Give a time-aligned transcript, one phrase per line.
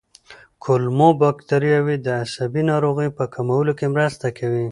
[0.63, 4.59] کولمو بکتریاوې د عصبي ناروغیو په کمولو کې مرسته کوي.